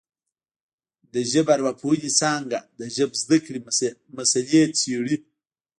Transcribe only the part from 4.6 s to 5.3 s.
څېړي